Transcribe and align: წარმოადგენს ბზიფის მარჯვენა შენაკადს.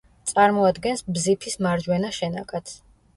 წარმოადგენს 0.29 1.03
ბზიფის 1.17 1.57
მარჯვენა 1.65 2.09
შენაკადს. 2.17 2.75